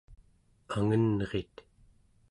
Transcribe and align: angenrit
angenrit 0.75 1.55